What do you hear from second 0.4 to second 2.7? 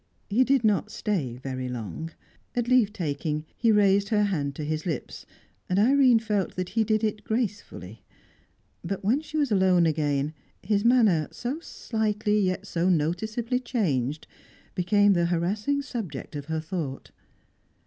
did not stay very long. At